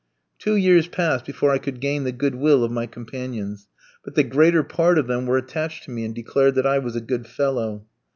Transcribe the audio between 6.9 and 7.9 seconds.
a good fellow.